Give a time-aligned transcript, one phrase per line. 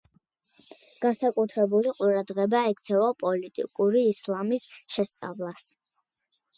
[1.05, 5.73] განსაკუთრებული ყურადღება ექცევა პოლიტიკური ისლამის შესწავლას.